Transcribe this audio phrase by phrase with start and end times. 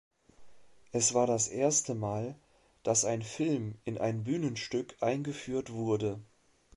[0.91, 2.33] Es war das erste Mal,
[2.81, 6.19] dass ein Film in ein Bühnenstück eingefügt wurde.